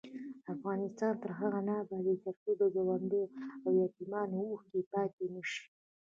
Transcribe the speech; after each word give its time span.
افغانستان 0.53 1.13
تر 1.21 1.31
هغو 1.39 1.59
نه 1.67 1.73
ابادیږي، 1.83 2.15
ترڅو 2.23 2.51
د 2.59 2.63
کونډو 2.75 3.23
او 3.65 3.69
یتیمانو 3.83 4.39
اوښکې 4.51 4.81
پاکې 4.91 5.25
نشي. 5.33 5.63